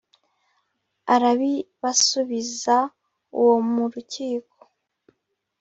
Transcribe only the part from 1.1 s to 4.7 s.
Arabibasubiza uwo mu rukiko